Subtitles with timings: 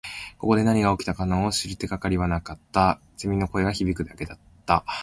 [0.39, 2.99] ここで何が起きたのかを知る手がかりはなかった。
[3.17, 4.83] 蝉の声が響くだけだった。